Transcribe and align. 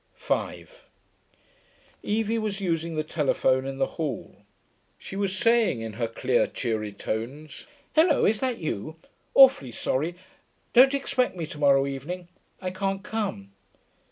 5 0.15 0.85
Evie 2.01 2.39
was 2.39 2.59
using 2.59 2.95
the 2.95 3.03
telephone 3.03 3.67
in 3.67 3.77
the 3.77 3.85
hall. 4.01 4.37
She 4.97 5.15
was 5.15 5.37
saying, 5.37 5.81
in 5.81 5.93
her 5.93 6.07
clear, 6.07 6.47
cheery 6.47 6.91
tones, 6.91 7.67
'Hullo, 7.95 8.25
is 8.25 8.39
that 8.39 8.57
you? 8.57 8.95
Awfully 9.35 9.71
sorry, 9.71 10.15
don't 10.73 10.95
expect 10.95 11.35
me 11.37 11.45
to 11.45 11.59
morrow 11.59 11.85
evening. 11.85 12.29
I 12.59 12.71
can't 12.71 13.03
come.... 13.03 13.51